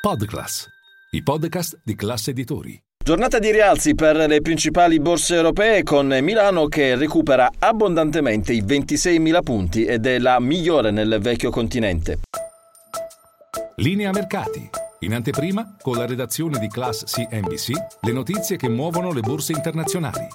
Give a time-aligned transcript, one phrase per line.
[0.00, 0.66] Podclass,
[1.10, 2.82] i podcast di classe editori.
[3.04, 9.42] Giornata di rialzi per le principali borse europee con Milano che recupera abbondantemente i 26.000
[9.42, 12.20] punti ed è la migliore nel vecchio continente.
[13.76, 14.70] Linea mercati.
[15.00, 17.70] In anteprima, con la redazione di Class CNBC,
[18.00, 20.26] le notizie che muovono le borse internazionali.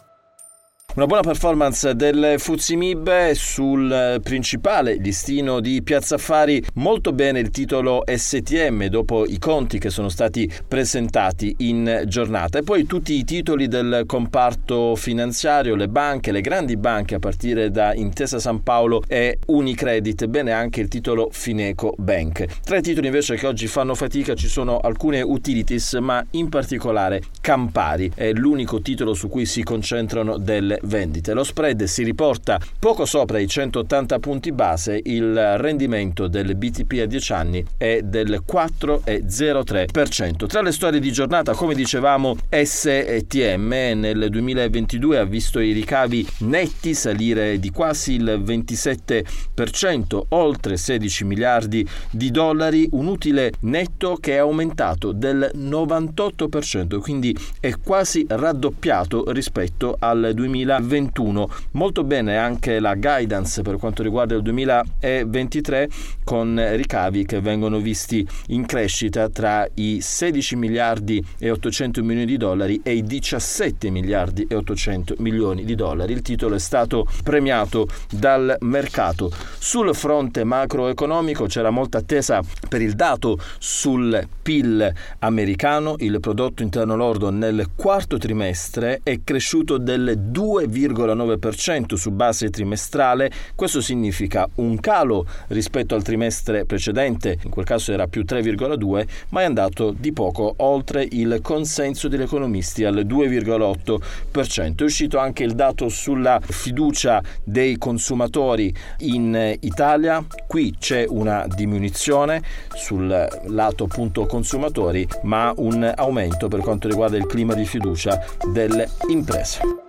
[0.96, 8.04] Una buona performance del Fuzimib sul principale listino di Piazza Affari, molto bene il titolo
[8.06, 12.60] STM dopo i conti che sono stati presentati in giornata.
[12.60, 17.72] E poi tutti i titoli del comparto finanziario, le banche, le grandi banche a partire
[17.72, 22.62] da Intesa San Paolo e Unicredit, bene anche il titolo Fineco Bank.
[22.64, 27.22] Tra i titoli invece che oggi fanno fatica ci sono alcune utilities, ma in particolare
[27.42, 31.34] Campari, è l'unico titolo su cui si concentrano delle vendite.
[31.34, 37.06] Lo spread si riporta poco sopra i 180 punti base, il rendimento del BTP a
[37.06, 40.46] 10 anni è del 4,03%.
[40.46, 46.94] Tra le storie di giornata, come dicevamo, STM nel 2022 ha visto i ricavi netti
[46.94, 54.38] salire di quasi il 27%, oltre 16 miliardi di dollari, un utile netto che è
[54.38, 61.50] aumentato del 98%, quindi è quasi raddoppiato rispetto al 2020 2021.
[61.72, 65.90] Molto bene anche la guidance per quanto riguarda il 2023
[66.24, 72.38] con ricavi che vengono visti in crescita tra i 16 miliardi e 800 milioni di
[72.38, 76.14] dollari e i 17 miliardi e 800 milioni di dollari.
[76.14, 79.32] Il titolo è stato premiato dal mercato.
[79.58, 86.96] Sul fronte macroeconomico c'era molta attesa per il dato sul PIL americano, il prodotto interno
[86.96, 94.80] lordo nel quarto trimestre è cresciuto del 2 2,9% su base trimestrale, questo significa un
[94.80, 100.14] calo rispetto al trimestre precedente, in quel caso era più 3,2, ma è andato di
[100.14, 104.82] poco oltre il consenso degli economisti al 2,8%.
[104.82, 112.42] È uscito anche il dato sulla fiducia dei consumatori in Italia, qui c'è una diminuzione
[112.74, 118.90] sul lato appunto consumatori, ma un aumento per quanto riguarda il clima di fiducia delle
[119.10, 119.85] imprese.